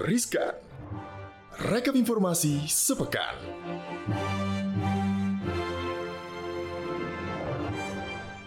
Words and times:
Riskan. 0.00 0.56
Rekap 1.60 1.92
informasi 1.92 2.64
sepekan. 2.64 3.36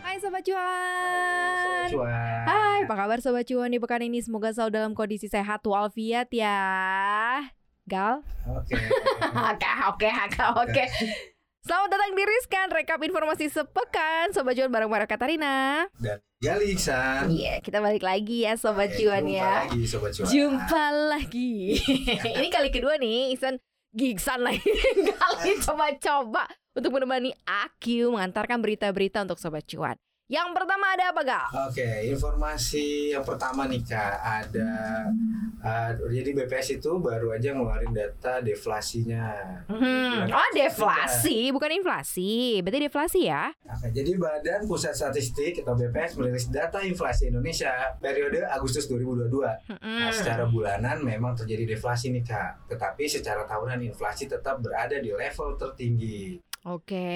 Hai 0.01 0.17
Sobat 0.17 0.41
Cuan 0.41 1.87
Cuan. 1.93 2.41
Hai 2.49 2.89
apa 2.89 2.93
kabar 2.97 3.21
Sobat 3.21 3.45
Cuan 3.45 3.69
di 3.69 3.77
pekan 3.77 4.01
ini 4.01 4.25
Semoga 4.25 4.49
selalu 4.49 4.71
dalam 4.73 4.91
kondisi 4.97 5.29
sehat 5.29 5.61
walafiat 5.61 6.33
ya 6.33 6.57
Gal 7.85 8.25
Oke. 8.49 8.73
Oke 9.53 9.69
oke 9.93 10.09
oke 10.09 10.41
oke 10.57 10.83
Selamat 11.63 11.95
datang 11.95 12.11
di 12.11 12.27
Riskan 12.27 12.67
Rekap 12.75 12.99
informasi 12.99 13.47
sepekan. 13.47 14.35
Sobat 14.35 14.59
Cuan 14.59 14.67
bareng 14.67 14.91
Mara 14.91 15.07
Katarina. 15.07 15.87
Dan 15.95 16.19
Gali 16.43 16.75
Iksan. 16.75 17.31
Iya 17.31 17.63
kita 17.63 17.79
balik 17.79 18.03
lagi 18.03 18.43
ya 18.43 18.59
Sobat 18.59 18.91
Oke, 18.91 19.07
Cuan 19.07 19.23
jumpa 19.23 19.39
ya. 19.39 19.51
lagi 19.63 19.81
Sobat 19.87 20.11
Cuan. 20.11 20.27
Jumpa 20.27 20.85
lagi. 21.07 21.79
Ini 22.35 22.47
kali 22.51 22.67
kedua 22.67 22.99
nih 22.99 23.31
Iksan 23.31 23.63
Gigsan 23.95 24.43
lagi. 24.43 24.59
Kali 25.23 25.55
coba-coba 25.63 26.51
Untuk 26.75 26.97
menemani 26.99 27.31
Aku 27.45 28.11
Mengantarkan 28.11 28.59
berita-berita 28.59 29.23
untuk 29.23 29.39
Sobat 29.39 29.63
Cuan 29.63 29.95
Yang 30.31 30.55
pertama 30.55 30.85
ada 30.95 31.11
apa 31.11 31.21
Gal? 31.27 31.47
Oke, 31.67 31.89
informasi 32.07 33.11
yang 33.11 33.27
pertama 33.27 33.67
nih 33.67 33.83
Kak, 33.83 34.15
ada 34.23 34.71
uh, 35.59 35.91
jadi 36.07 36.31
BPS 36.31 36.79
itu 36.79 36.95
baru 36.97 37.35
aja 37.35 37.51
ngeluarin 37.51 37.91
data 37.91 38.39
deflasinya. 38.39 39.29
Hmm. 39.67 40.25
Oh 40.31 40.49
deflasi, 40.55 41.51
bukan 41.51 41.75
inflasi. 41.75 42.63
Berarti 42.63 42.79
deflasi 42.87 43.21
ya? 43.27 43.51
Oke, 43.67 43.91
jadi 43.91 44.15
Badan 44.15 44.63
Pusat 44.63 44.95
Statistik 44.95 45.59
atau 45.59 45.75
BPS 45.75 46.15
merilis 46.15 46.47
data 46.47 46.79
inflasi 46.79 47.27
Indonesia 47.27 47.91
periode 47.99 48.47
Agustus 48.47 48.87
2022. 48.87 49.27
Hmm. 49.27 50.07
Nah, 50.07 50.09
secara 50.15 50.47
bulanan 50.47 51.03
memang 51.03 51.35
terjadi 51.35 51.75
deflasi 51.75 52.15
nih 52.15 52.23
Kak, 52.23 52.71
tetapi 52.71 53.11
secara 53.11 53.43
tahunan 53.43 53.83
inflasi 53.83 54.31
tetap 54.31 54.63
berada 54.63 54.95
di 55.03 55.11
level 55.11 55.59
tertinggi. 55.59 56.52
Oke. 56.63 57.07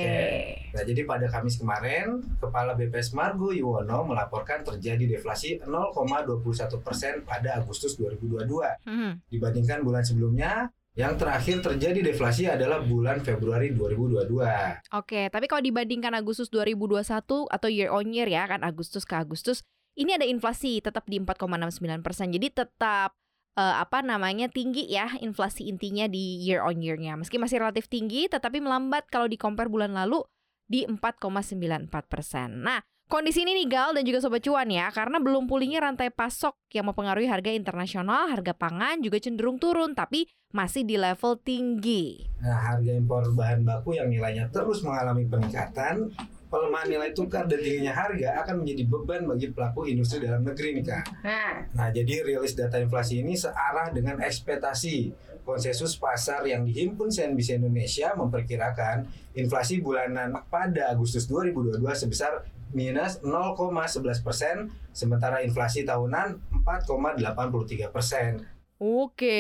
Nah, 0.75 0.83
jadi 0.83 1.07
pada 1.07 1.31
Kamis 1.31 1.55
kemarin, 1.55 2.19
Kepala 2.35 2.75
BPS 2.75 3.15
Margo 3.15 3.55
Yuwono 3.55 4.03
melaporkan 4.03 4.59
terjadi 4.61 5.07
deflasi 5.07 5.63
0,21 5.63 6.83
persen 6.83 7.23
pada 7.23 7.55
Agustus 7.55 7.95
2022 7.95 8.67
Hmm. 8.83 9.23
dibandingkan 9.31 9.87
bulan 9.87 10.03
sebelumnya. 10.03 10.71
Yang 10.97 11.13
terakhir 11.21 11.57
terjadi 11.61 11.99
deflasi 12.09 12.49
adalah 12.49 12.81
bulan 12.81 13.21
Februari 13.21 13.69
2022. 13.69 14.81
Oke, 14.97 15.29
tapi 15.29 15.45
kalau 15.45 15.61
dibandingkan 15.61 16.09
Agustus 16.17 16.49
2021 16.49 17.45
atau 17.47 17.69
year 17.69 17.93
on 17.93 18.09
year 18.09 18.25
ya 18.25 18.49
kan 18.49 18.65
Agustus 18.65 19.05
ke 19.05 19.13
Agustus, 19.13 19.61
ini 19.93 20.17
ada 20.17 20.25
inflasi 20.25 20.81
tetap 20.81 21.05
di 21.05 21.21
4,69 21.21 22.01
persen. 22.01 22.33
Jadi 22.33 22.49
tetap 22.49 23.13
eh, 23.58 23.75
apa 23.81 24.05
namanya 24.05 24.47
tinggi 24.47 24.86
ya 24.86 25.17
inflasi 25.17 25.66
intinya 25.67 26.05
di 26.05 26.45
year 26.45 26.61
on 26.61 26.77
year-nya. 26.80 27.17
Meski 27.17 27.41
masih 27.41 27.59
relatif 27.66 27.89
tinggi, 27.89 28.30
tetapi 28.30 28.61
melambat 28.61 29.09
kalau 29.09 29.25
di 29.25 29.36
compare 29.36 29.67
bulan 29.67 29.97
lalu 29.97 30.22
di 30.69 30.86
4,94 30.86 31.89
persen. 32.05 32.61
Nah, 32.61 32.83
kondisi 33.08 33.41
ini 33.47 33.64
nih 33.64 33.67
Gal 33.72 33.95
dan 33.95 34.03
juga 34.03 34.19
Sobat 34.19 34.44
Cuan 34.44 34.67
ya, 34.67 34.91
karena 34.91 35.17
belum 35.17 35.47
pulihnya 35.47 35.80
rantai 35.80 36.11
pasok 36.11 36.59
yang 36.75 36.91
mempengaruhi 36.91 37.25
harga 37.31 37.55
internasional, 37.55 38.27
harga 38.27 38.52
pangan 38.52 38.99
juga 38.99 39.17
cenderung 39.23 39.58
turun, 39.58 39.95
tapi 39.95 40.27
masih 40.52 40.83
di 40.83 40.99
level 40.99 41.39
tinggi. 41.39 42.27
Nah, 42.44 42.75
harga 42.75 42.92
impor 42.92 43.31
bahan 43.31 43.64
baku 43.64 43.95
yang 43.95 44.11
nilainya 44.11 44.52
terus 44.52 44.83
mengalami 44.83 45.23
peningkatan, 45.27 46.11
pelemahan 46.47 46.87
nilai 46.87 47.11
tukar 47.11 47.43
dan 47.45 47.59
tingginya 47.59 47.91
harga 47.91 48.43
akan 48.43 48.63
menjadi 48.63 48.83
beban 48.87 49.21
bagi 49.27 49.47
pelaku 49.51 49.87
industri 49.87 50.23
dalam 50.23 50.43
negeri 50.47 50.79
nih 50.79 50.85
Kak. 50.87 51.03
Nah, 51.23 51.55
Nah, 51.75 51.87
jadi 51.93 52.23
rilis 52.23 52.55
data 52.55 52.79
inflasi 52.79 53.21
ini 53.21 53.35
searah 53.35 53.91
dengan 53.91 54.19
ekspektasi. 54.23 55.13
Konsensus 55.47 55.95
pasar 55.95 56.43
yang 56.43 56.67
dihimpun 56.67 57.07
CNBC 57.07 57.63
Indonesia 57.63 58.11
memperkirakan 58.19 59.07
inflasi 59.31 59.80
bulanan 59.80 60.36
pada 60.52 60.91
Agustus 60.91 61.23
2022 61.31 61.80
sebesar 61.95 62.43
minus 62.75 63.23
0,11 63.23 64.27
persen, 64.27 64.67
sementara 64.91 65.39
inflasi 65.39 65.87
tahunan 65.87 66.36
4,83 66.67 67.95
persen. 67.95 68.43
Oke, 68.75 69.39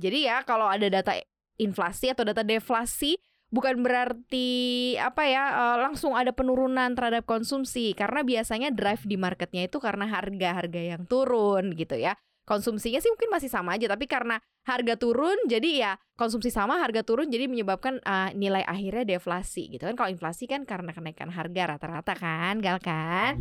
jadi 0.00 0.32
ya 0.32 0.36
kalau 0.48 0.64
ada 0.64 0.88
data 0.88 1.12
inflasi 1.60 2.10
atau 2.10 2.24
data 2.24 2.40
deflasi 2.40 3.20
bukan 3.54 3.86
berarti 3.86 4.50
apa 4.98 5.22
ya 5.30 5.44
eh, 5.54 5.76
langsung 5.86 6.18
ada 6.18 6.34
penurunan 6.34 6.90
terhadap 6.98 7.22
konsumsi 7.22 7.94
karena 7.94 8.26
biasanya 8.26 8.74
drive 8.74 9.06
di 9.06 9.14
marketnya 9.14 9.70
itu 9.70 9.78
karena 9.78 10.10
harga-harga 10.10 10.82
yang 10.82 11.06
turun 11.06 11.78
gitu 11.78 11.94
ya. 11.94 12.18
Konsumsinya 12.44 13.00
sih 13.00 13.08
mungkin 13.08 13.32
masih 13.32 13.48
sama 13.48 13.72
aja 13.72 13.88
tapi 13.88 14.04
karena 14.04 14.36
harga 14.68 15.00
turun 15.00 15.32
jadi 15.48 15.70
ya 15.80 15.92
konsumsi 16.12 16.52
sama 16.52 16.76
harga 16.76 17.00
turun 17.00 17.32
jadi 17.32 17.48
menyebabkan 17.48 18.04
eh, 18.04 18.30
nilai 18.36 18.66
akhirnya 18.66 19.16
deflasi 19.16 19.70
gitu 19.70 19.86
kan. 19.86 19.94
Kalau 19.94 20.10
inflasi 20.10 20.50
kan 20.50 20.66
karena 20.66 20.90
kenaikan 20.90 21.30
harga 21.30 21.62
rata-rata 21.78 22.12
kan, 22.18 22.58
gal 22.58 22.82
kan? 22.82 23.38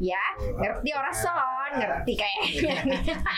Ya, 0.00 0.24
ngerti 0.40 0.90
orang 0.96 1.14
son, 1.14 1.70
ngerti 1.78 2.12
kayaknya. 2.16 2.74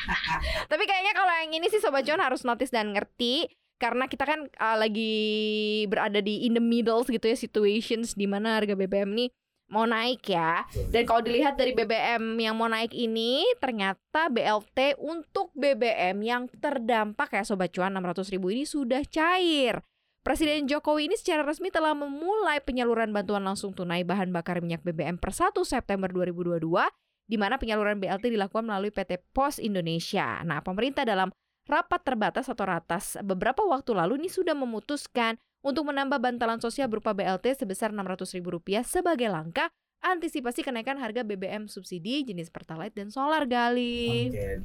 Tapi 0.70 0.84
kayaknya 0.86 1.12
kalau 1.18 1.34
yang 1.44 1.50
ini 1.50 1.66
sih 1.68 1.82
Sobat 1.82 2.06
John 2.06 2.22
harus 2.22 2.46
notice 2.46 2.72
dan 2.72 2.94
ngerti 2.96 3.50
karena 3.82 4.06
kita 4.06 4.22
kan 4.22 4.46
uh, 4.46 4.78
lagi 4.78 5.10
berada 5.90 6.22
di 6.22 6.46
in 6.46 6.54
the 6.54 6.62
middle 6.62 7.02
gitu 7.02 7.26
ya 7.26 7.34
situations 7.34 8.14
di 8.14 8.30
mana 8.30 8.62
harga 8.62 8.78
BBM 8.78 9.10
ini 9.18 9.26
mau 9.72 9.88
naik 9.88 10.22
ya. 10.28 10.62
Dan 10.92 11.02
kalau 11.08 11.24
dilihat 11.24 11.58
dari 11.58 11.74
BBM 11.74 12.38
yang 12.38 12.54
mau 12.54 12.70
naik 12.70 12.94
ini 12.94 13.42
ternyata 13.58 14.30
BLT 14.30 15.00
untuk 15.02 15.50
BBM 15.56 16.20
yang 16.22 16.46
terdampak 16.60 17.34
ya 17.34 17.42
Sobat 17.42 17.74
Cuan 17.74 17.90
600 17.96 18.30
ribu 18.38 18.54
ini 18.54 18.68
sudah 18.68 19.02
cair. 19.08 19.82
Presiden 20.22 20.70
Jokowi 20.70 21.10
ini 21.10 21.18
secara 21.18 21.42
resmi 21.42 21.74
telah 21.74 21.98
memulai 21.98 22.62
penyaluran 22.62 23.10
bantuan 23.10 23.42
langsung 23.42 23.74
tunai 23.74 24.06
bahan 24.06 24.30
bakar 24.30 24.62
minyak 24.62 24.86
BBM 24.86 25.18
per 25.18 25.34
1 25.34 25.50
September 25.66 26.06
2022 26.06 26.62
di 27.26 27.36
mana 27.40 27.58
penyaluran 27.58 27.98
BLT 27.98 28.30
dilakukan 28.30 28.62
melalui 28.62 28.94
PT 28.94 29.18
Pos 29.34 29.58
Indonesia. 29.58 30.38
Nah, 30.46 30.62
pemerintah 30.62 31.02
dalam 31.02 31.34
rapat 31.72 32.04
terbatas 32.04 32.52
atau 32.52 32.68
ratas 32.68 33.16
beberapa 33.24 33.64
waktu 33.64 33.96
lalu 33.96 34.20
ini 34.20 34.28
sudah 34.28 34.52
memutuskan 34.52 35.40
untuk 35.64 35.88
menambah 35.88 36.20
bantalan 36.20 36.60
sosial 36.60 36.92
berupa 36.92 37.16
BLT 37.16 37.64
sebesar 37.64 37.96
Rp600.000 37.96 38.84
sebagai 38.84 39.32
langkah 39.32 39.72
antisipasi 40.02 40.66
kenaikan 40.66 40.98
harga 40.98 41.22
BBM 41.22 41.70
subsidi 41.70 42.26
jenis 42.26 42.50
Pertalite 42.50 42.98
dan 42.98 43.08
solar 43.08 43.46
gali. 43.46 44.28
Oke, 44.28 44.58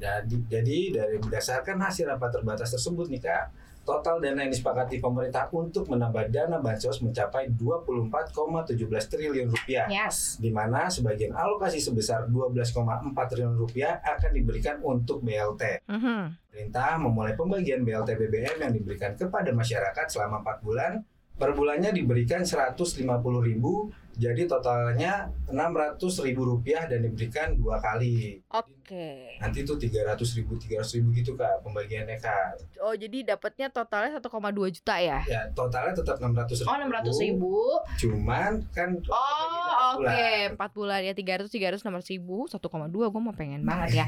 jadi, 0.49 0.79
dari 0.89 1.17
berdasarkan 1.21 1.77
hasil 1.77 2.09
rapat 2.09 2.41
terbatas 2.41 2.73
tersebut 2.73 3.05
nih 3.13 3.21
Kak, 3.21 3.43
total 3.87 4.19
dana 4.19 4.43
yang 4.43 4.51
disepakati 4.51 4.99
pemerintah 4.99 5.47
untuk 5.55 5.87
menambah 5.87 6.27
dana 6.27 6.59
bansos 6.59 6.99
mencapai 6.99 7.47
24,17 7.55 8.75
triliun 9.07 9.47
rupiah. 9.47 9.87
Yes. 9.87 10.35
di 10.43 10.51
mana 10.51 10.91
sebagian 10.91 11.31
alokasi 11.31 11.79
sebesar 11.79 12.27
12,4 12.27 13.15
triliun 13.31 13.55
rupiah 13.55 14.03
akan 14.03 14.31
diberikan 14.35 14.83
untuk 14.83 15.23
BLT. 15.23 15.87
Mhm. 15.87 16.51
Pemerintah 16.51 16.99
memulai 16.99 17.33
pembagian 17.39 17.87
BLT 17.87 18.19
BBM 18.19 18.57
yang 18.67 18.73
diberikan 18.75 19.15
kepada 19.15 19.55
masyarakat 19.55 20.05
selama 20.11 20.43
4 20.43 20.59
bulan. 20.59 20.93
Per 21.37 21.53
bulannya 21.53 21.93
diberikan 21.93 22.41
150.000, 22.41 23.93
jadi 24.17 24.49
totalnya 24.49 25.29
600.000 25.45 26.33
rupiah 26.33 26.89
dan 26.89 27.05
diberikan 27.05 27.53
dua 27.53 27.77
kali. 27.77 28.41
Oke. 28.49 28.76
Nanti 29.43 29.67
tuh 29.67 29.75
300.000, 29.75 30.47
300.000 30.47 31.17
gitu 31.17 31.35
kak 31.35 31.65
pembagiannya 31.65 32.17
kak. 32.17 32.63
Oh, 32.79 32.95
jadi 32.95 33.35
dapatnya 33.35 33.67
totalnya 33.67 34.15
1,2 34.17 34.29
juta 34.71 34.95
ya? 34.95 35.19
Ya 35.27 35.49
totalnya 35.51 35.91
tetap 35.91 36.17
600.000. 36.17 36.63
Oh, 36.63 36.75
600 36.79 37.25
ribu. 37.27 37.53
Cuman 37.99 38.63
kan 38.71 38.95
Oh, 39.07 39.99
oke. 39.99 40.55
4 40.55 40.77
bulan 40.77 41.03
ya 41.03 41.13
300 41.13 41.51
300 41.51 41.83
600 41.83 42.13
ribu 42.15 42.47
1,2 42.47 42.59
gue 42.89 43.21
mau 43.21 43.35
pengen 43.35 43.61
banget 43.69 44.03
ya. 44.03 44.05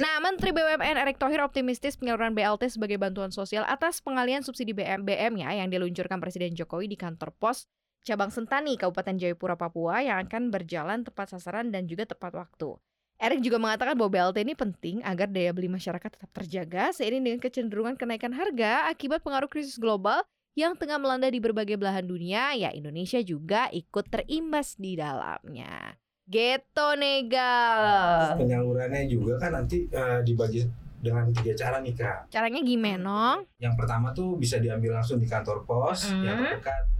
Nah, 0.00 0.18
Menteri 0.24 0.50
BUMN 0.50 0.96
Erick 1.02 1.20
Thohir 1.20 1.44
optimistis 1.44 2.00
penyaluran 2.00 2.32
BLT 2.32 2.72
sebagai 2.72 2.96
bantuan 2.96 3.30
sosial 3.30 3.64
atas 3.68 4.00
pengalian 4.00 4.40
subsidi 4.40 4.72
BM 4.72 5.04
BM 5.04 5.38
ya 5.40 5.52
yang 5.56 5.68
diluncurkan 5.68 6.18
Presiden 6.18 6.56
Jokowi 6.56 6.88
di 6.88 6.96
kantor 6.96 7.32
pos 7.36 7.68
cabang 8.02 8.34
Sentani 8.34 8.74
Kabupaten 8.74 9.14
Jayapura 9.14 9.54
Papua 9.54 10.02
yang 10.02 10.26
akan 10.26 10.50
berjalan 10.50 11.06
tepat 11.06 11.38
sasaran 11.38 11.70
dan 11.70 11.86
juga 11.86 12.02
tepat 12.02 12.34
waktu. 12.34 12.74
Erick 13.22 13.38
juga 13.38 13.54
mengatakan 13.54 13.94
bahwa 13.94 14.10
BLT 14.10 14.42
ini 14.42 14.58
penting 14.58 14.96
agar 15.06 15.30
daya 15.30 15.54
beli 15.54 15.70
masyarakat 15.70 16.10
tetap 16.10 16.26
terjaga 16.34 16.90
seiring 16.90 17.22
dengan 17.22 17.38
kecenderungan 17.38 17.94
kenaikan 17.94 18.34
harga 18.34 18.90
akibat 18.90 19.22
pengaruh 19.22 19.46
krisis 19.46 19.78
global 19.78 20.26
yang 20.58 20.74
tengah 20.74 20.98
melanda 20.98 21.30
di 21.30 21.38
berbagai 21.38 21.78
belahan 21.78 22.02
dunia, 22.02 22.50
ya 22.58 22.74
Indonesia 22.74 23.22
juga 23.22 23.70
ikut 23.70 24.10
terimbas 24.10 24.74
di 24.74 24.98
dalamnya. 24.98 25.94
Geto 26.26 26.98
negal. 26.98 28.34
penyalurannya 28.42 29.06
juga 29.06 29.38
kan 29.38 29.54
nanti 29.54 29.86
eh, 29.86 30.18
dibagi 30.26 30.66
dengan 30.98 31.30
tiga 31.30 31.54
cara 31.54 31.78
nih 31.78 31.94
kak. 31.94 32.26
Caranya 32.26 32.58
gimana? 32.58 33.38
Yang 33.62 33.74
pertama 33.78 34.10
tuh 34.10 34.34
bisa 34.34 34.58
diambil 34.58 34.98
langsung 34.98 35.22
di 35.22 35.30
kantor 35.30 35.62
pos 35.62 36.10
Hmm. 36.10 36.26
yang 36.26 36.42
terdekat. 36.42 36.90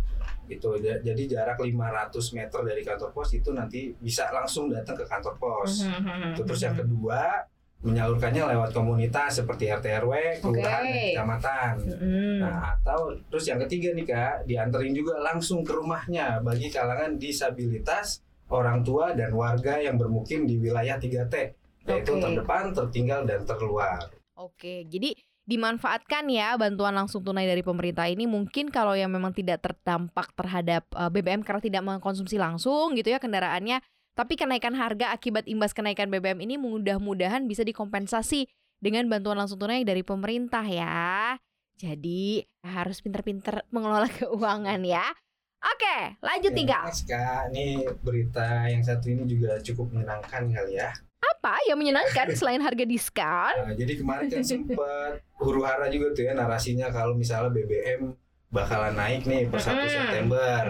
Gitu. 0.57 0.69
Ja- 0.83 1.01
Jadi 1.01 1.23
jarak 1.29 1.59
500 1.59 2.37
meter 2.37 2.61
dari 2.65 2.83
kantor 2.85 3.11
pos 3.13 3.31
itu 3.33 3.51
nanti 3.53 3.93
bisa 3.97 4.29
langsung 4.33 4.69
datang 4.69 4.97
ke 4.97 5.05
kantor 5.09 5.35
pos. 5.41 5.87
Hmm. 5.87 6.37
Itu 6.37 6.43
terus 6.45 6.61
yang 6.63 6.77
kedua 6.77 7.45
menyalurkannya 7.83 8.47
lewat 8.55 8.71
komunitas 8.71 9.43
seperti 9.43 9.67
RT 9.67 10.07
RW, 10.07 10.39
kelurahan, 10.39 10.87
dan 10.87 10.95
Oke. 10.95 11.03
kecamatan. 11.11 11.73
Mm. 11.99 12.39
Nah, 12.39 12.79
atau 12.79 13.11
terus 13.27 13.45
yang 13.51 13.59
ketiga 13.67 13.91
nih 13.91 14.07
Kak, 14.07 14.47
dianterin 14.47 14.95
juga 14.95 15.19
langsung 15.19 15.67
ke 15.67 15.75
rumahnya 15.75 16.39
bagi 16.47 16.71
kalangan 16.71 17.19
disabilitas, 17.19 18.23
orang 18.55 18.87
tua 18.87 19.19
dan 19.19 19.35
warga 19.35 19.83
yang 19.83 19.99
bermukim 19.99 20.47
di 20.47 20.63
wilayah 20.63 20.95
3T, 20.95 21.35
yaitu 21.91 22.13
Oke. 22.15 22.23
terdepan, 22.23 22.71
tertinggal 22.71 23.27
dan 23.27 23.43
terluar. 23.43 23.99
Oke, 24.39 24.87
jadi 24.87 25.19
dimanfaatkan 25.43 26.31
ya 26.31 26.55
bantuan 26.55 26.95
langsung 26.95 27.27
tunai 27.27 27.51
dari 27.51 27.67
pemerintah 27.67 28.07
ini 28.07 28.31
mungkin 28.31 28.71
kalau 28.71 28.95
yang 28.95 29.11
memang 29.11 29.35
tidak 29.35 29.59
terdampak 29.63 30.31
terhadap 30.39 30.87
eh, 30.95 31.11
BBM 31.11 31.43
karena 31.43 31.63
tidak 31.63 31.83
mengkonsumsi 31.83 32.39
langsung 32.39 32.95
gitu 32.95 33.11
ya 33.11 33.19
kendaraannya, 33.19 33.83
tapi 34.15 34.39
kenaikan 34.39 34.77
harga 34.77 35.11
akibat 35.11 35.49
imbas 35.51 35.75
kenaikan 35.75 36.13
BBM 36.13 36.45
ini 36.47 36.55
mudah-mudahan 36.61 37.49
bisa 37.51 37.67
dikompensasi 37.67 38.47
dengan 38.83 39.07
bantuan 39.11 39.39
langsung 39.39 39.59
tunai 39.59 39.83
dari 39.83 40.03
pemerintah 40.07 40.63
ya. 40.67 41.39
Jadi 41.79 42.47
harus 42.63 43.03
pinter-pinter 43.03 43.67
mengelola 43.75 44.07
keuangan 44.19 44.83
ya. 44.87 45.07
Oke, 45.63 46.19
lanjut 46.19 46.51
nih 46.59 46.67
Oke, 46.67 46.73
Kak. 46.75 46.85
next, 46.91 47.05
Kak, 47.07 47.43
nih 47.55 47.87
berita 48.03 48.67
yang 48.67 48.83
satu 48.83 49.07
ini 49.15 49.23
juga 49.31 49.63
cukup 49.63 49.95
menyenangkan 49.95 50.51
kali 50.51 50.75
ya. 50.75 50.91
Apa 51.43 51.59
yang 51.67 51.75
menyenangkan 51.75 52.39
selain 52.39 52.63
harga 52.63 52.87
diskon? 52.87 53.55
Nah, 53.67 53.75
jadi 53.75 53.99
kemarin 53.99 54.31
kan 54.31 54.47
sempat 54.47 55.27
huru 55.43 55.67
hara 55.67 55.91
juga 55.91 56.15
tuh 56.15 56.23
ya 56.31 56.39
narasinya 56.39 56.87
kalau 56.95 57.19
misalnya 57.19 57.51
BBM 57.51 58.15
bakalan 58.55 58.95
naik 58.95 59.27
nih 59.27 59.51
per 59.51 59.59
1 59.59 59.75
Mm-mm. 59.75 59.91
September. 59.91 60.63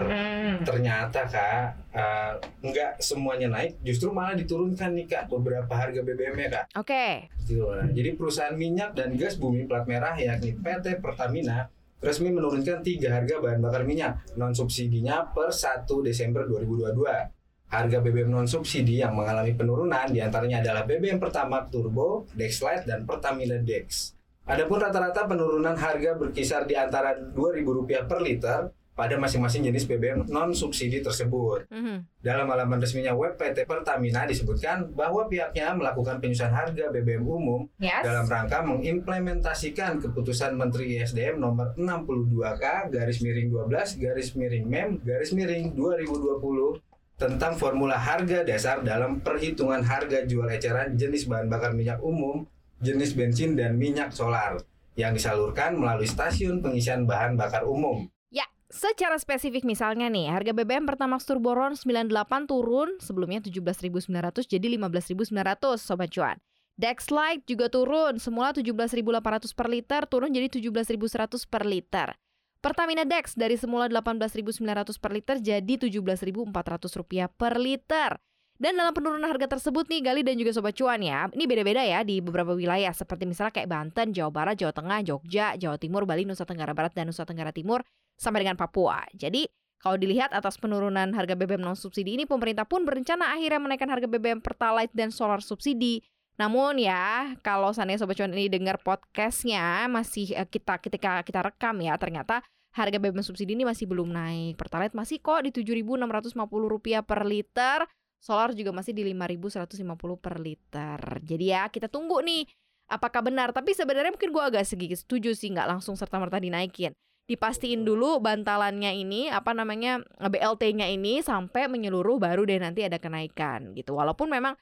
Ternyata 0.65 1.29
kak, 1.29 1.93
eh, 1.93 2.33
nggak 2.65 2.97
semuanya 3.05 3.53
naik, 3.53 3.85
justru 3.85 4.09
malah 4.09 4.33
diturunkan 4.33 4.97
nih 4.97 5.05
kak 5.05 5.29
beberapa 5.29 5.69
harga 5.69 6.01
BBM 6.01 6.41
ya 6.41 6.49
kak. 6.49 6.65
Oke. 6.81 7.29
Gitu. 7.45 7.69
Nah, 7.69 7.93
jadi 7.93 8.09
perusahaan 8.17 8.57
minyak 8.57 8.97
dan 8.97 9.13
gas 9.13 9.37
bumi 9.37 9.69
plat 9.69 9.85
merah 9.85 10.17
yakni 10.17 10.57
PT 10.57 10.97
Pertamina 11.05 11.69
resmi 12.01 12.33
menurunkan 12.33 12.81
tiga 12.81 13.13
harga 13.13 13.37
bahan 13.37 13.61
bakar 13.61 13.85
minyak 13.85 14.25
non 14.41 14.57
subsidinya 14.57 15.21
per 15.37 15.53
1 15.53 15.85
Desember 16.01 16.49
2022. 16.49 17.42
Harga 17.73 18.05
BBM 18.05 18.29
non 18.29 18.45
subsidi 18.45 19.01
yang 19.01 19.17
mengalami 19.17 19.57
penurunan 19.57 20.05
di 20.13 20.21
antaranya 20.21 20.61
adalah 20.61 20.85
BBM 20.85 21.17
Pertamax 21.17 21.73
Turbo, 21.73 22.29
Dexlite, 22.37 22.85
dan 22.85 23.01
Pertamina 23.01 23.57
Dex. 23.57 24.13
Adapun 24.45 24.77
rata-rata 24.77 25.25
penurunan 25.25 25.73
harga 25.73 26.13
berkisar 26.13 26.69
di 26.69 26.77
antara 26.77 27.17
Rp2.000 27.17 28.05
per 28.05 28.21
liter 28.21 28.69
pada 28.93 29.17
masing-masing 29.17 29.65
jenis 29.65 29.89
BBM 29.89 30.29
non 30.29 30.53
subsidi 30.53 31.01
tersebut. 31.01 31.65
Mhm. 31.73 32.21
Dalam 32.21 32.45
halaman 32.45 32.77
resminya 32.77 33.17
web 33.17 33.41
PT 33.41 33.65
Pertamina 33.65 34.29
disebutkan 34.29 34.93
bahwa 34.93 35.25
pihaknya 35.25 35.73
melakukan 35.73 36.21
penyusunan 36.21 36.53
harga 36.53 36.93
BBM 36.93 37.25
umum 37.25 37.65
Yes. 37.81 38.05
dalam 38.05 38.29
rangka 38.29 38.61
mengimplementasikan 38.61 39.97
keputusan 39.97 40.53
Menteri 40.53 41.01
ISDM 41.01 41.41
nomor 41.41 41.73
62K 41.73 42.93
garis 42.93 43.17
miring 43.25 43.49
12 43.49 43.97
garis 43.97 44.29
miring 44.37 44.69
MEM 44.69 45.01
garis 45.01 45.33
miring 45.33 45.73
2020 45.73 46.92
tentang 47.23 47.55
formula 47.55 47.95
harga 47.95 48.43
dasar 48.43 48.83
dalam 48.83 49.23
perhitungan 49.23 49.79
harga 49.79 50.27
jual 50.27 50.51
eceran 50.51 50.99
jenis 50.99 51.23
bahan 51.31 51.47
bakar 51.47 51.71
minyak 51.71 52.03
umum, 52.03 52.43
jenis 52.83 53.15
bensin 53.15 53.55
dan 53.55 53.79
minyak 53.79 54.11
solar 54.11 54.59
yang 54.99 55.15
disalurkan 55.15 55.79
melalui 55.79 56.03
stasiun 56.03 56.59
pengisian 56.59 57.07
bahan 57.07 57.39
bakar 57.39 57.63
umum. 57.63 58.11
Ya, 58.27 58.43
secara 58.67 59.15
spesifik 59.15 59.63
misalnya 59.63 60.11
nih, 60.11 60.27
harga 60.35 60.51
BBM 60.51 60.83
Pertamax 60.83 61.23
Turbo 61.23 61.55
RON 61.55 61.79
98 61.79 62.11
turun 62.51 62.99
sebelumnya 62.99 63.39
17.900 63.39 64.43
jadi 64.43 64.67
15.900 64.75 65.79
sobat 65.79 66.11
cuan. 66.11 66.35
Dexlite 66.75 67.47
juga 67.47 67.71
turun, 67.71 68.19
semula 68.19 68.51
17.800 68.51 69.53
per 69.55 69.67
liter 69.71 70.01
turun 70.09 70.33
jadi 70.33 70.51
17.100 70.51 71.47
per 71.47 71.63
liter. 71.63 72.17
Pertamina 72.63 73.03
Dex 73.03 73.35
dari 73.35 73.59
semula 73.59 73.91
18.900 73.91 74.95
per 74.95 75.11
liter 75.11 75.35
jadi 75.43 75.73
17.400 75.75 76.47
rupiah 76.95 77.27
per 77.27 77.59
liter. 77.59 78.15
Dan 78.55 78.79
dalam 78.79 78.95
penurunan 78.95 79.27
harga 79.27 79.51
tersebut 79.51 79.91
nih 79.91 79.99
Gali 79.99 80.21
dan 80.23 80.39
juga 80.39 80.53
Sobat 80.53 80.77
Cuan 80.77 81.01
ya 81.01 81.25
Ini 81.33 81.49
beda-beda 81.49 81.81
ya 81.81 82.05
di 82.05 82.21
beberapa 82.21 82.53
wilayah 82.53 82.93
Seperti 82.93 83.25
misalnya 83.25 83.49
kayak 83.49 83.65
Banten, 83.65 84.13
Jawa 84.13 84.29
Barat, 84.29 84.55
Jawa 84.61 84.69
Tengah, 84.69 85.01
Jogja, 85.01 85.57
Jawa 85.57 85.81
Timur, 85.81 86.05
Bali, 86.05 86.21
Nusa 86.21 86.45
Tenggara 86.45 86.71
Barat, 86.77 86.93
dan 86.93 87.09
Nusa 87.09 87.25
Tenggara 87.25 87.49
Timur 87.49 87.81
Sampai 88.13 88.45
dengan 88.45 88.53
Papua 88.53 89.09
Jadi 89.17 89.49
kalau 89.81 89.97
dilihat 89.97 90.31
atas 90.37 90.61
penurunan 90.61 91.11
harga 91.17 91.33
BBM 91.33 91.65
non 91.65 91.73
subsidi 91.73 92.13
ini 92.13 92.29
Pemerintah 92.29 92.69
pun 92.69 92.85
berencana 92.85 93.33
akhirnya 93.33 93.57
menaikkan 93.57 93.89
harga 93.89 94.05
BBM 94.05 94.39
Pertalite 94.39 94.93
dan 94.93 95.09
Solar 95.09 95.41
subsidi 95.41 96.05
namun 96.33 96.81
ya, 96.81 97.37
kalau 97.45 97.69
seandainya 97.69 98.01
Sobat 98.01 98.17
Cuan 98.17 98.33
ini 98.33 98.49
dengar 98.49 98.81
podcastnya 98.81 99.85
masih 99.85 100.33
eh, 100.33 100.49
kita 100.49 100.81
ketika 100.81 101.21
kita 101.21 101.45
rekam 101.45 101.77
ya, 101.77 101.93
ternyata 102.01 102.41
harga 102.73 102.97
BBM 102.97 103.21
subsidi 103.21 103.53
ini 103.53 103.69
masih 103.69 103.85
belum 103.85 104.09
naik. 104.09 104.57
Pertalite 104.57 104.97
masih 104.97 105.21
kok 105.21 105.45
di 105.45 105.53
Rp7.650 105.53 107.05
per 107.05 107.21
liter, 107.29 107.79
solar 108.17 108.49
juga 108.57 108.73
masih 108.73 108.97
di 108.97 109.05
Rp5.150 109.13 110.17
per 110.17 110.35
liter. 110.41 110.99
Jadi 111.21 111.45
ya 111.53 111.69
kita 111.69 111.85
tunggu 111.85 112.17
nih 112.25 112.49
apakah 112.89 113.21
benar. 113.21 113.53
Tapi 113.53 113.77
sebenarnya 113.77 114.09
mungkin 114.09 114.33
gua 114.33 114.49
agak 114.49 114.65
sedikit 114.65 114.97
setuju 114.97 115.37
sih 115.37 115.53
nggak 115.53 115.69
langsung 115.69 115.93
serta 115.93 116.17
merta 116.17 116.41
dinaikin. 116.41 116.97
Dipastiin 117.23 117.87
dulu 117.87 118.19
bantalannya 118.19 118.99
ini 118.99 119.31
apa 119.31 119.55
namanya 119.55 120.01
BLT-nya 120.19 120.91
ini 120.91 121.23
sampai 121.23 121.71
menyeluruh 121.71 122.19
baru 122.19 122.43
deh 122.43 122.57
nanti 122.57 122.83
ada 122.83 122.97
kenaikan 122.97 123.71
gitu. 123.77 123.95
Walaupun 123.95 124.33
memang 124.33 124.57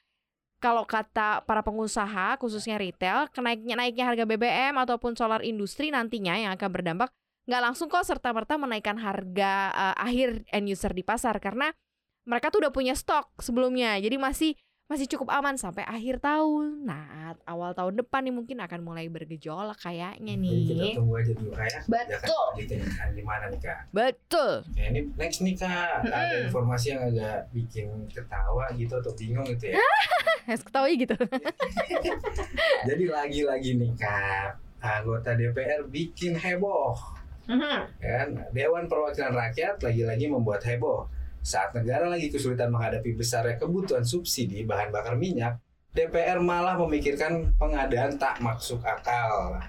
kalau 0.62 0.86
kata 0.86 1.42
para 1.42 1.66
pengusaha 1.66 2.38
khususnya 2.38 2.78
retail 2.78 3.26
kenaiknya 3.34 3.74
naiknya 3.74 4.04
harga 4.06 4.24
BBM 4.24 4.78
ataupun 4.78 5.18
solar 5.18 5.42
industri 5.42 5.90
nantinya 5.90 6.38
yang 6.38 6.54
akan 6.54 6.70
berdampak 6.70 7.10
nggak 7.42 7.62
langsung 7.62 7.90
kok 7.90 8.06
serta 8.06 8.30
merta 8.30 8.54
menaikkan 8.54 8.98
harga 9.02 9.52
eh, 9.74 9.96
akhir 9.98 10.46
end 10.54 10.66
user 10.70 10.92
di 10.94 11.02
pasar. 11.02 11.38
Karena 11.42 11.74
mereka 12.22 12.54
tuh 12.54 12.62
udah 12.62 12.72
punya 12.74 12.94
stok 12.94 13.34
sebelumnya 13.42 13.98
jadi 13.98 14.14
masih 14.14 14.54
masih 14.92 15.08
cukup 15.08 15.32
aman 15.32 15.56
sampai 15.56 15.88
akhir 15.88 16.20
tahun. 16.20 16.84
Nah, 16.84 17.32
awal 17.48 17.72
tahun 17.72 17.96
depan 17.96 18.28
nih 18.28 18.34
mungkin 18.36 18.60
akan 18.60 18.84
mulai 18.84 19.08
bergejolak 19.08 19.80
kayaknya 19.80 20.36
Jadi 20.36 20.60
kita 20.68 20.84
nih. 20.84 20.94
tunggu 21.00 21.14
aja 21.16 21.32
dulu 21.32 21.50
kak 21.50 21.64
ya. 21.64 21.80
Betul. 21.88 22.46
Kebijakan 22.52 23.08
gimana 23.16 23.44
nih 23.48 23.60
kak? 23.64 23.78
Betul. 23.88 24.52
Ya, 24.76 24.84
ini 24.92 25.00
next 25.16 25.40
nih 25.40 25.56
kak, 25.56 26.04
ada 26.04 26.20
Mm-mm. 26.28 26.46
informasi 26.46 26.86
yang 26.92 27.00
agak 27.08 27.48
bikin 27.50 27.88
ketawa 28.12 28.68
gitu 28.76 28.94
atau 29.00 29.12
bingung 29.16 29.48
gitu 29.48 29.72
ya. 29.72 29.80
Harus 30.46 30.60
ketahui 30.60 30.94
gitu. 31.00 31.16
Jadi 32.88 33.04
lagi-lagi 33.08 33.70
nih 33.80 33.92
kak, 33.96 34.60
anggota 34.84 35.32
DPR 35.32 35.88
bikin 35.88 36.36
heboh, 36.36 36.98
kan? 37.48 38.28
Dewan 38.52 38.90
Perwakilan 38.90 39.32
Rakyat 39.32 39.80
lagi-lagi 39.80 40.28
membuat 40.28 40.60
heboh 40.68 41.08
saat 41.42 41.74
negara 41.74 42.06
lagi 42.06 42.30
kesulitan 42.30 42.70
menghadapi 42.70 43.18
besarnya 43.18 43.58
kebutuhan 43.58 44.06
subsidi 44.06 44.62
bahan 44.62 44.94
bakar 44.94 45.18
minyak. 45.18 45.58
DPR 45.92 46.40
malah 46.40 46.80
memikirkan 46.80 47.52
pengadaan 47.60 48.16
tak 48.16 48.40
masuk 48.40 48.80
akal. 48.80 49.60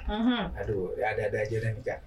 Aduh, 0.55 0.95
ya 0.95 1.11
ada-ada 1.11 1.43
aja 1.43 1.57
nih 1.59 1.83
kak. 1.83 1.99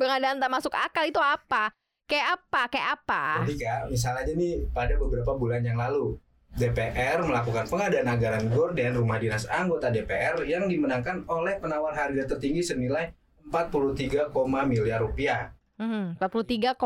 Pengadaan 0.00 0.40
tak 0.40 0.48
masuk 0.48 0.72
akal 0.72 1.04
itu 1.04 1.20
apa? 1.20 1.68
Kayak 2.08 2.40
apa? 2.40 2.62
Kayak 2.72 2.88
apa? 2.96 3.44
Jadi 3.44 3.54
kak, 3.60 3.80
misalnya 3.92 4.24
aja 4.24 4.32
nih 4.32 4.54
pada 4.72 4.96
beberapa 4.96 5.36
bulan 5.36 5.60
yang 5.60 5.76
lalu 5.76 6.16
DPR 6.56 7.20
melakukan 7.28 7.68
pengadaan 7.68 8.08
anggaran 8.08 8.48
gorden 8.48 8.96
rumah 8.96 9.20
dinas 9.20 9.44
anggota 9.52 9.92
DPR 9.92 10.40
yang 10.48 10.64
dimenangkan 10.64 11.28
oleh 11.28 11.60
penawar 11.60 11.92
harga 11.92 12.24
tertinggi 12.24 12.64
senilai 12.64 13.12
43, 13.52 14.32
miliar 14.64 15.04
rupiah. 15.04 15.52
Hmm, 15.76 16.16
43,5 16.16 16.80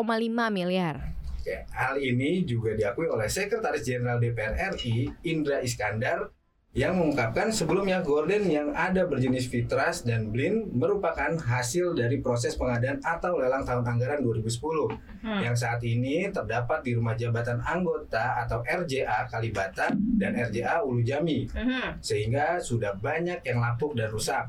miliar. 0.51 1.22
Hal 1.71 1.99
ini 1.99 2.43
juga 2.43 2.73
diakui 2.73 3.07
oleh 3.07 3.27
Sekretaris 3.27 3.83
Jenderal 3.83 4.19
DPR 4.19 4.55
RI 4.75 5.11
Indra 5.27 5.59
Iskandar 5.59 6.31
yang 6.73 6.97
mengungkapkan 6.97 7.53
sebelumnya 7.53 8.01
gorden 8.01 8.49
yang 8.49 8.73
ada 8.73 9.05
berjenis 9.05 9.45
Fitras 9.45 10.09
dan 10.09 10.33
Blin 10.33 10.73
merupakan 10.73 11.37
hasil 11.37 11.93
dari 11.93 12.25
proses 12.25 12.57
pengadaan 12.57 12.97
atau 13.05 13.37
lelang 13.37 13.61
tahun 13.61 13.85
anggaran 13.85 14.25
2010 14.25 14.89
Hmm. 15.23 15.39
yang 15.39 15.55
saat 15.55 15.79
ini 15.85 16.33
terdapat 16.33 16.81
di 16.81 16.97
rumah 16.97 17.13
jabatan 17.13 17.61
anggota 17.61 18.41
atau 18.43 18.65
RJA 18.65 19.29
Kalibata 19.29 19.93
dan 20.17 20.33
RJA 20.35 20.81
Ulu 20.83 21.05
Jami 21.05 21.45
sehingga 22.01 22.57
sudah 22.59 22.97
banyak 22.97 23.45
yang 23.45 23.61
lapuk 23.61 23.93
dan 23.93 24.09
rusak. 24.09 24.49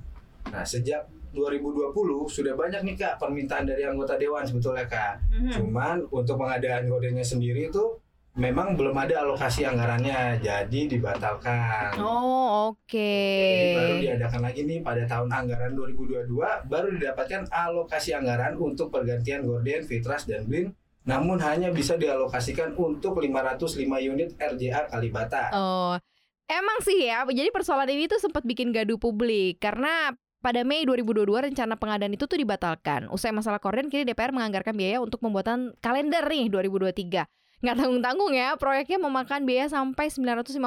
Nah, 0.51 0.65
sejak 0.65 1.07
2020 1.33 1.93
sudah 2.29 2.53
banyak 2.53 2.81
nih 2.85 2.95
Kak 2.97 3.13
permintaan 3.17 3.65
dari 3.65 3.83
anggota 3.87 4.17
dewan 4.17 4.45
sebetulnya 4.45 4.85
Kak. 4.85 5.23
Cuman 5.57 6.05
untuk 6.13 6.37
pengadaan 6.37 6.85
gordennya 6.85 7.25
sendiri 7.25 7.73
itu 7.73 7.97
memang 8.33 8.73
belum 8.73 8.97
ada 8.97 9.25
alokasi 9.25 9.65
anggarannya 9.65 10.41
jadi 10.41 10.81
dibatalkan. 10.89 11.97
Oh, 12.01 12.73
oke. 12.73 13.13
Jadi 13.53 13.77
baru 13.77 13.95
diadakan 14.01 14.41
lagi 14.45 14.61
nih 14.65 14.79
pada 14.81 15.03
tahun 15.05 15.29
anggaran 15.29 15.71
2022 15.73 16.69
baru 16.69 16.87
didapatkan 16.97 17.41
alokasi 17.49 18.13
anggaran 18.13 18.53
untuk 18.57 18.93
pergantian 18.93 19.45
gorden, 19.45 19.81
Fitras 19.85 20.25
dan 20.29 20.45
Blin 20.45 20.73
namun 21.03 21.35
hanya 21.43 21.67
bisa 21.67 21.99
dialokasikan 21.99 22.79
untuk 22.79 23.19
505 23.19 23.75
unit 23.99 24.39
RJA 24.39 24.87
Kalibata. 24.87 25.51
Oh, 25.51 25.99
Emang 26.43 26.83
sih 26.83 27.07
ya, 27.07 27.23
jadi 27.23 27.49
persoalan 27.55 27.87
ini 27.87 28.11
tuh 28.11 28.19
sempat 28.19 28.43
bikin 28.43 28.75
gaduh 28.75 28.99
publik 28.99 29.63
karena 29.63 30.11
pada 30.43 30.67
Mei 30.67 30.83
2022 30.83 31.23
rencana 31.49 31.79
pengadaan 31.79 32.11
itu 32.11 32.27
tuh 32.27 32.35
dibatalkan. 32.35 33.07
Usai 33.07 33.31
masalah 33.31 33.63
korden, 33.63 33.87
kini 33.87 34.03
DPR 34.03 34.35
menganggarkan 34.35 34.75
biaya 34.75 34.99
untuk 34.99 35.23
pembuatan 35.23 35.71
kalender 35.79 36.27
nih 36.27 36.51
2023. 36.51 37.63
Nggak 37.63 37.75
tanggung-tanggung 37.79 38.35
ya, 38.35 38.59
proyeknya 38.59 38.99
memakan 38.99 39.47
biaya 39.47 39.71
sampai 39.71 40.11
955 40.11 40.59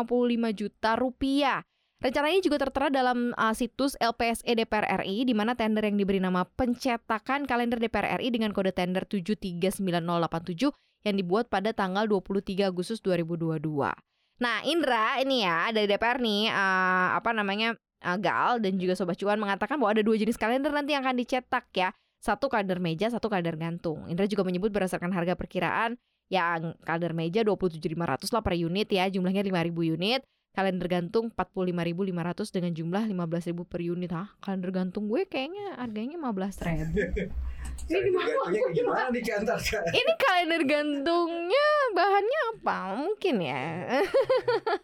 juta 0.56 0.96
rupiah. 0.96 1.60
Rencana 2.00 2.28
ini 2.32 2.40
juga 2.40 2.60
tertera 2.60 2.88
dalam 2.88 3.36
uh, 3.36 3.52
situs 3.52 3.96
LPSE 4.00 4.48
DPR 4.48 5.04
RI 5.04 5.28
di 5.28 5.32
mana 5.36 5.52
tender 5.52 5.84
yang 5.84 5.96
diberi 5.96 6.20
nama 6.20 6.44
pencetakan 6.44 7.44
kalender 7.44 7.76
DPR 7.76 8.20
RI 8.20 8.32
dengan 8.32 8.52
kode 8.56 8.72
tender 8.72 9.04
739087 9.08 10.72
yang 11.08 11.14
dibuat 11.16 11.52
pada 11.52 11.72
tanggal 11.76 12.04
23 12.08 12.68
Agustus 12.68 13.00
2022. 13.04 13.60
Nah, 14.36 14.56
Indra 14.68 15.16
ini 15.24 15.44
ya 15.48 15.72
dari 15.72 15.88
DPR 15.88 16.20
nih 16.20 16.52
uh, 16.52 17.16
apa 17.16 17.32
namanya 17.32 17.76
uh, 18.04 18.18
Gal 18.18 18.60
dan 18.60 18.76
juga 18.76 18.98
Sobat 18.98 19.16
Cuan 19.16 19.40
mengatakan 19.40 19.80
bahwa 19.80 19.96
ada 19.96 20.02
dua 20.04 20.16
jenis 20.18 20.36
kalender 20.36 20.72
nanti 20.74 20.92
yang 20.92 21.04
akan 21.06 21.16
dicetak 21.16 21.70
ya. 21.72 21.94
Satu 22.20 22.50
kalender 22.50 22.82
meja, 22.82 23.06
satu 23.12 23.30
kalender 23.30 23.54
gantung. 23.54 24.08
Indra 24.10 24.26
juga 24.26 24.42
menyebut 24.42 24.72
berdasarkan 24.72 25.14
harga 25.14 25.38
perkiraan 25.38 25.94
yang 26.26 26.74
kalender 26.82 27.14
meja 27.14 27.46
27.500 27.46 28.34
lah 28.34 28.42
per 28.42 28.54
unit 28.58 28.88
ya, 28.90 29.06
jumlahnya 29.06 29.46
5.000 29.46 29.94
unit. 29.94 30.20
Kalender 30.56 30.88
gantung 30.88 31.28
45.500 31.36 32.48
dengan 32.48 32.72
jumlah 32.72 33.02
15.000 33.12 33.52
per 33.68 33.80
unit. 33.84 34.10
Hah, 34.16 34.32
kalender 34.40 34.72
gantung 34.72 35.04
gue 35.12 35.28
kayaknya 35.28 35.76
harganya 35.76 36.16
15.000. 36.16 36.96
Ini 37.86 38.08
gimana? 38.72 39.12
kantor? 39.12 39.58
Ini 40.00 40.12
kalender 40.16 40.62
gantungnya 40.64 41.68
bahannya 41.92 42.40
apa? 42.56 42.78
Mungkin 42.98 43.36
ya. 43.44 43.64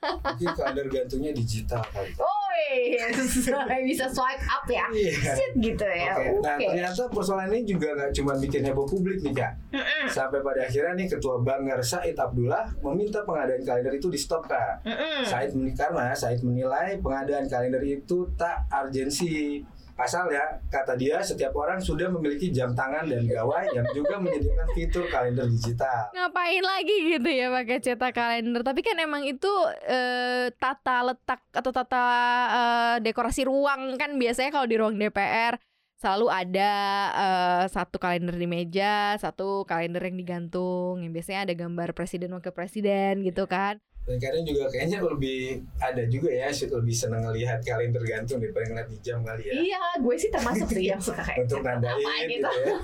Mungkin 0.04 0.48
kalender 0.54 0.86
gantungnya 0.92 1.32
digital 1.32 1.82
kali. 1.88 2.12
Oh 2.20 2.41
yes, 2.70 3.16
bisa 3.88 4.06
swipe 4.10 4.44
up 4.46 4.64
ya. 4.68 4.86
Iya. 4.92 5.32
Shit 5.36 5.52
gitu 5.58 5.86
ya. 5.86 6.14
Oke, 6.16 6.38
Oke. 6.38 6.44
Nah 6.44 6.56
ternyata 6.58 7.02
persoalan 7.10 7.48
ini 7.52 7.62
juga 7.68 7.88
nggak 7.94 8.10
cuma 8.16 8.32
bikin 8.38 8.62
heboh 8.66 8.86
publik 8.86 9.18
nih 9.22 9.32
kak. 9.34 9.52
Mm-mm. 9.72 10.04
Sampai 10.08 10.40
pada 10.40 10.66
akhirnya 10.66 10.92
nih 10.98 11.06
Ketua 11.10 11.40
Banggar 11.40 11.80
Said 11.80 12.16
Abdullah 12.16 12.68
meminta 12.80 13.22
pengadaan 13.24 13.62
kalender 13.62 13.92
itu 13.96 14.08
di 14.08 14.18
stop 14.18 14.46
kak. 14.46 14.84
Mm-mm. 14.86 15.24
Said 15.26 15.52
menilai 15.54 15.76
karena 15.76 16.14
Said 16.14 16.40
menilai 16.44 16.98
pengadaan 17.00 17.46
kalender 17.48 17.82
itu 17.84 18.28
tak 18.36 18.68
urgensi. 18.70 19.62
Pasalnya, 20.02 20.58
kata 20.66 20.98
dia, 20.98 21.22
setiap 21.22 21.54
orang 21.54 21.78
sudah 21.78 22.10
memiliki 22.10 22.50
jam 22.50 22.74
tangan 22.74 23.06
dan 23.06 23.22
gawai 23.22 23.70
yang 23.70 23.86
juga 23.94 24.18
menyediakan 24.18 24.66
fitur 24.74 25.06
kalender 25.06 25.46
digital. 25.46 26.10
Ngapain 26.10 26.58
lagi 26.58 26.96
gitu 27.14 27.30
ya 27.30 27.46
pakai 27.54 27.78
cetak 27.78 28.10
kalender? 28.10 28.66
Tapi 28.66 28.82
kan 28.82 28.98
emang 28.98 29.22
itu 29.22 29.46
eh, 29.86 30.50
tata 30.58 31.06
letak 31.06 31.38
atau 31.54 31.70
tata 31.70 32.06
eh, 32.50 32.96
dekorasi 32.98 33.46
ruang 33.46 33.94
kan 33.94 34.18
biasanya 34.18 34.50
kalau 34.50 34.66
di 34.66 34.74
ruang 34.74 34.98
DPR 34.98 35.54
selalu 36.02 36.26
ada 36.34 36.72
eh, 37.14 37.64
satu 37.70 38.02
kalender 38.02 38.34
di 38.34 38.50
meja, 38.50 39.14
satu 39.22 39.62
kalender 39.70 40.02
yang 40.02 40.18
digantung, 40.18 40.98
yang 40.98 41.14
biasanya 41.14 41.46
ada 41.46 41.54
gambar 41.54 41.94
presiden 41.94 42.34
wakil 42.34 42.50
presiden 42.50 43.22
gitu 43.22 43.46
kan. 43.46 43.78
Dan 44.02 44.18
kadang 44.18 44.42
juga 44.42 44.66
kayaknya 44.66 44.98
lebih 44.98 45.62
ada 45.78 46.02
juga 46.10 46.34
ya, 46.34 46.50
lebih 46.50 46.94
seneng 46.94 47.22
ngelihat 47.22 47.62
kalender 47.62 48.02
gantung 48.02 48.42
daripada 48.42 48.66
ngeliat 48.66 48.88
di 48.90 48.98
jam 48.98 49.22
kali 49.22 49.46
ya. 49.46 49.54
Iya, 49.62 49.82
gue 50.02 50.14
sih 50.18 50.30
termasuk 50.34 50.68
sih 50.74 50.90
yang 50.90 50.98
suka 50.98 51.22
kayak 51.22 51.46
Untuk 51.46 51.62
nandain 51.62 52.26
gitu 52.26 52.42
gitu. 52.42 52.50
ya. 52.50 52.76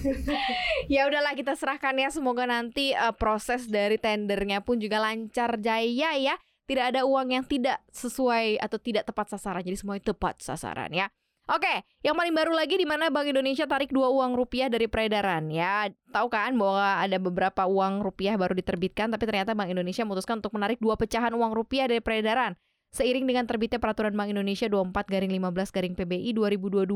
Ya 0.96 1.02
udahlah 1.04 1.36
kita 1.36 1.52
serahkan 1.60 1.92
ya 2.00 2.08
semoga 2.08 2.48
nanti 2.48 2.96
eh, 2.96 3.14
proses 3.20 3.68
dari 3.68 4.00
tendernya 4.00 4.64
pun 4.64 4.80
juga 4.80 4.96
lancar 4.96 5.60
jaya 5.60 6.16
ya. 6.16 6.34
Tidak 6.64 6.96
ada 6.96 7.04
uang 7.04 7.36
yang 7.36 7.44
tidak 7.44 7.82
sesuai 7.92 8.62
atau 8.64 8.78
tidak 8.80 9.04
tepat 9.04 9.36
sasaran. 9.36 9.60
Jadi 9.60 9.76
semuanya 9.76 10.14
tepat 10.14 10.40
sasaran 10.40 10.88
ya. 10.94 11.12
Oke, 11.50 11.82
yang 12.06 12.14
paling 12.14 12.30
baru 12.30 12.54
lagi 12.54 12.78
di 12.78 12.86
mana 12.86 13.10
Bank 13.10 13.26
Indonesia 13.26 13.66
tarik 13.66 13.90
dua 13.90 14.06
uang 14.06 14.38
rupiah 14.38 14.70
dari 14.70 14.86
peredaran 14.86 15.50
ya. 15.50 15.90
Tahu 16.14 16.30
kan 16.30 16.54
bahwa 16.54 17.02
ada 17.02 17.18
beberapa 17.18 17.66
uang 17.66 18.06
rupiah 18.06 18.38
baru 18.38 18.54
diterbitkan 18.54 19.10
tapi 19.10 19.26
ternyata 19.26 19.56
Bank 19.58 19.66
Indonesia 19.74 20.06
memutuskan 20.06 20.38
untuk 20.38 20.54
menarik 20.54 20.78
dua 20.78 20.94
pecahan 20.94 21.34
uang 21.34 21.50
rupiah 21.50 21.90
dari 21.90 21.98
peredaran. 21.98 22.54
Seiring 22.94 23.26
dengan 23.26 23.50
terbitnya 23.50 23.82
peraturan 23.82 24.14
Bank 24.14 24.30
Indonesia 24.30 24.70
24 24.70 25.10
garing 25.10 25.32
15 25.42 25.74
garing 25.74 25.94
PBI 25.98 26.30
2022 26.38 26.86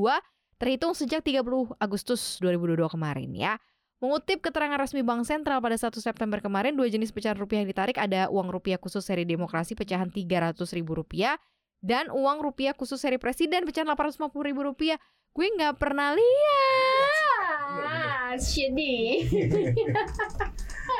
terhitung 0.59 0.95
sejak 0.95 1.27
30 1.27 1.43
Agustus 1.83 2.39
2022 2.39 2.95
kemarin 2.95 3.31
ya. 3.35 3.59
Mengutip 3.99 4.39
keterangan 4.39 4.79
resmi 4.79 5.03
Bank 5.03 5.27
Sentral 5.27 5.59
pada 5.59 5.75
1 5.75 5.97
September 5.99 6.39
kemarin, 6.39 6.77
dua 6.79 6.87
jenis 6.87 7.09
pecahan 7.09 7.39
rupiah 7.39 7.63
yang 7.65 7.71
ditarik 7.71 7.97
ada 7.99 8.31
uang 8.31 8.53
rupiah 8.53 8.79
khusus 8.79 9.03
seri 9.03 9.27
demokrasi 9.27 9.75
pecahan 9.75 10.11
300 10.11 10.61
ribu 10.77 10.99
rupiah 10.99 11.39
dan 11.85 12.09
uang 12.09 12.41
rupiah 12.41 12.73
khusus 12.73 12.97
seri 12.97 13.21
presiden 13.21 13.69
pecahan 13.69 13.93
850 13.93 14.33
ribu 14.41 14.64
rupiah. 14.64 14.97
Gue 15.37 15.53
nggak 15.53 15.76
pernah 15.76 16.17
lihat. 16.17 17.45
Sedih. 18.41 19.29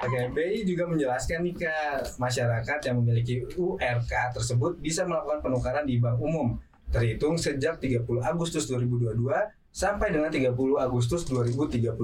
Oke, 0.05 0.21
BI 0.37 0.69
juga 0.69 0.85
menjelaskan 0.85 1.41
nih 1.49 1.55
ke 1.65 1.73
masyarakat 2.21 2.79
yang 2.85 3.01
memiliki 3.01 3.41
URK 3.57 4.37
tersebut 4.37 4.77
bisa 4.77 5.09
melakukan 5.09 5.41
penukaran 5.41 5.89
di 5.89 5.97
bank 5.97 6.21
umum 6.21 6.61
terhitung 6.93 7.41
sejak 7.41 7.81
30 7.81 8.05
Agustus 8.21 8.69
2022 8.69 9.64
sampai 9.75 10.15
dengan 10.15 10.31
30 10.31 10.55
Agustus 10.79 11.27
2032 11.27 11.99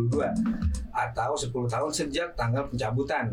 atau 0.90 1.30
10 1.38 1.54
tahun 1.70 1.92
sejak 1.94 2.34
tanggal 2.34 2.66
pencabutan. 2.66 3.30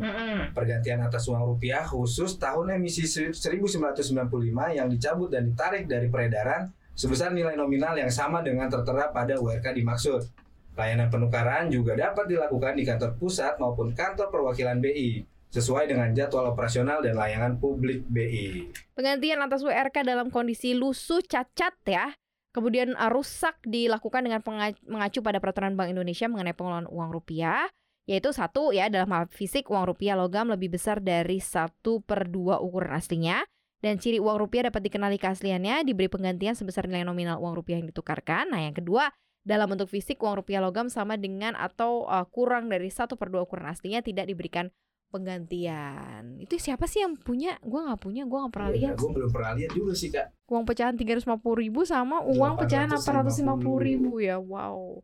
Pergantian 0.53 1.01
atas 1.01 1.25
uang 1.25 1.57
rupiah 1.57 1.81
khusus 1.81 2.37
tahun 2.37 2.77
emisi 2.77 3.33
1995 3.33 4.29
yang 4.77 4.85
dicabut 4.93 5.33
dan 5.33 5.49
ditarik 5.49 5.89
dari 5.89 6.05
peredaran 6.13 6.69
sebesar 6.93 7.33
nilai 7.33 7.57
nominal 7.57 7.97
yang 7.97 8.13
sama 8.13 8.45
dengan 8.45 8.69
tertera 8.69 9.09
pada 9.09 9.41
URK 9.41 9.73
dimaksud. 9.73 10.29
Layanan 10.77 11.09
penukaran 11.09 11.73
juga 11.73 11.97
dapat 11.97 12.29
dilakukan 12.29 12.77
di 12.77 12.85
kantor 12.85 13.17
pusat 13.17 13.57
maupun 13.57 13.97
kantor 13.97 14.29
perwakilan 14.29 14.77
BI 14.77 15.25
sesuai 15.49 15.89
dengan 15.89 16.13
jadwal 16.13 16.53
operasional 16.53 17.01
dan 17.01 17.17
layanan 17.17 17.57
publik 17.57 18.05
BI. 18.05 18.69
Penggantian 18.93 19.41
atas 19.41 19.65
WRK 19.65 20.05
dalam 20.05 20.29
kondisi 20.29 20.77
lusuh 20.77 21.25
cacat 21.25 21.73
ya. 21.89 22.13
Kemudian 22.55 22.95
uh, 22.97 23.11
rusak 23.11 23.59
dilakukan 23.67 24.25
dengan 24.25 24.41
mengacu 24.87 25.19
pada 25.21 25.37
peraturan 25.37 25.77
Bank 25.77 25.93
Indonesia 25.93 26.25
mengenai 26.31 26.55
pengelolaan 26.57 26.89
uang 26.89 27.09
rupiah 27.13 27.69
yaitu 28.07 28.31
satu 28.31 28.71
ya 28.71 28.87
dalam 28.87 29.11
hal 29.11 29.27
fisik 29.27 29.67
uang 29.67 29.83
rupiah 29.91 30.15
logam 30.15 30.47
lebih 30.47 30.79
besar 30.79 31.03
dari 31.03 31.43
satu 31.43 31.99
per 31.99 32.31
dua 32.31 32.63
ukuran 32.63 32.95
aslinya 32.95 33.43
dan 33.83 33.99
ciri 33.99 34.17
uang 34.17 34.39
rupiah 34.39 34.71
dapat 34.71 34.79
dikenali 34.87 35.19
keasliannya 35.19 35.83
diberi 35.83 36.07
penggantian 36.07 36.55
sebesar 36.55 36.87
nilai 36.87 37.03
nominal 37.03 37.37
uang 37.37 37.53
rupiah 37.53 37.77
yang 37.77 37.91
ditukarkan. 37.91 38.49
Nah 38.49 38.63
yang 38.63 38.73
kedua 38.73 39.11
dalam 39.43 39.67
bentuk 39.69 39.91
fisik 39.91 40.23
uang 40.23 40.39
rupiah 40.39 40.63
logam 40.63 40.87
sama 40.87 41.19
dengan 41.19 41.53
atau 41.59 42.07
uh, 42.07 42.23
kurang 42.31 42.71
dari 42.71 42.87
satu 42.87 43.19
per 43.19 43.27
dua 43.27 43.43
ukuran 43.43 43.69
aslinya 43.69 43.99
tidak 43.99 44.27
diberikan 44.31 44.71
penggantian. 45.09 46.37
Itu 46.39 46.59
siapa 46.59 46.85
sih 46.85 47.03
yang 47.03 47.15
punya? 47.15 47.55
Gua 47.63 47.91
nggak 47.91 48.01
punya, 48.01 48.23
gua 48.27 48.47
nggak 48.47 48.53
pernah 48.53 48.71
lihat. 48.75 48.95
Gue 48.99 49.11
belum 49.15 49.31
pernah 49.31 49.51
lihat 49.55 49.71
juga 49.73 49.93
sih 49.95 50.09
kak. 50.11 50.27
Uang 50.47 50.63
pecahan 50.67 50.95
350 50.95 51.63
ribu 51.63 51.81
sama 51.83 52.23
uang 52.23 52.59
pecahan 52.59 52.91
850 52.91 53.63
850 53.63 53.87
ribu 53.87 54.11
ya. 54.19 54.37
Wow. 54.39 55.03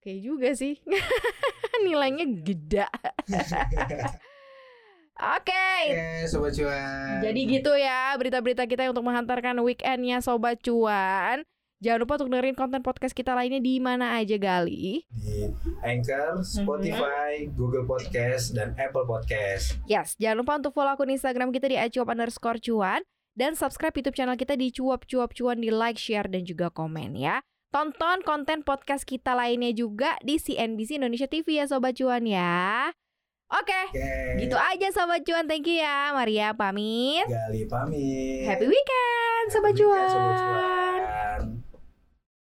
Oke 0.00 0.12
juga 0.20 0.52
sih. 0.52 0.80
Nilainya 1.84 2.24
gede. 2.28 2.84
Oke. 5.14 5.70
Oke, 5.94 6.26
sobat 6.26 6.52
cuan. 6.58 7.22
Jadi 7.22 7.40
gitu 7.46 7.72
ya 7.78 8.10
berita-berita 8.18 8.66
kita 8.66 8.90
untuk 8.90 9.06
menghantarkan 9.06 9.62
weekendnya 9.62 10.18
Sobat 10.18 10.58
Cuan. 10.58 11.46
Jangan 11.82 11.98
lupa 12.06 12.14
untuk 12.22 12.30
dengerin 12.30 12.54
konten 12.54 12.80
podcast 12.86 13.12
kita 13.12 13.34
lainnya 13.34 13.58
di 13.58 13.82
mana 13.82 14.14
aja 14.16 14.38
Gali. 14.38 15.02
di 15.10 15.34
Anchor, 15.82 16.40
Spotify, 16.46 17.50
Google 17.52 17.82
Podcast, 17.84 18.54
dan 18.54 18.72
Apple 18.78 19.04
Podcast. 19.04 19.76
Yes, 19.90 20.14
jangan 20.16 20.46
lupa 20.46 20.52
untuk 20.62 20.72
follow 20.72 20.94
akun 20.94 21.10
Instagram 21.10 21.50
kita 21.50 21.66
di 21.66 21.76
acuap 21.76 22.14
underscore 22.14 22.62
cuan. 22.62 23.02
Dan 23.34 23.58
subscribe 23.58 23.90
YouTube 23.90 24.14
channel 24.14 24.38
kita 24.38 24.54
di 24.54 24.70
cuap 24.70 25.10
cuap 25.10 25.34
cuan 25.34 25.58
di 25.58 25.68
like, 25.74 25.98
share, 25.98 26.30
dan 26.30 26.46
juga 26.46 26.70
komen 26.70 27.18
ya. 27.18 27.42
Tonton 27.74 28.22
konten 28.22 28.62
podcast 28.62 29.02
kita 29.02 29.34
lainnya 29.34 29.74
juga 29.74 30.14
di 30.22 30.38
CNBC 30.38 31.02
Indonesia 31.02 31.26
TV 31.26 31.58
ya 31.58 31.66
Sobat 31.66 31.98
Cuan 31.98 32.22
ya. 32.22 32.94
Oke, 33.50 33.74
Oke. 33.90 34.38
gitu 34.38 34.54
aja 34.54 34.94
Sobat 34.94 35.26
Cuan. 35.26 35.50
Thank 35.50 35.66
you 35.66 35.82
ya. 35.82 36.14
Maria 36.14 36.54
pamit. 36.54 37.26
Gali 37.26 37.66
pamit. 37.66 38.46
Happy 38.46 38.70
weekend 38.70 39.46
Sobat 39.50 39.74
Happy 39.74 39.82
weekend, 39.82 40.06
Sobat 40.14 40.34
Cuan. 40.38 40.38
Cuan. 40.38 40.83